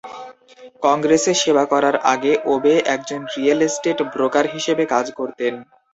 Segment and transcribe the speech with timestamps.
[0.83, 5.53] কংগ্রেসে সেবা করার আগে, ওবে একজন রিয়েল এস্টেট ব্রোকার হিসেবে কাজ করতেন।